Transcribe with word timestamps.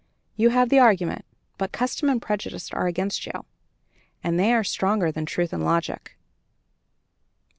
"You 0.35 0.49
have 0.49 0.69
the 0.69 0.79
argument, 0.79 1.25
but 1.59 1.71
custom 1.71 2.09
and 2.09 2.19
prejudice 2.19 2.71
are 2.73 2.87
against 2.87 3.27
you, 3.27 3.45
and 4.23 4.39
they 4.39 4.51
are 4.51 4.63
stronger 4.63 5.11
than 5.11 5.27
truth 5.27 5.53
and 5.53 5.63
logic." 5.63 6.17